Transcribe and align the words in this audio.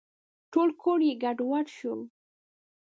ټول 0.51 0.69
کور 0.81 0.99
یې 1.07 1.13
ګډوډ 1.23 1.65
شو. 1.77 1.93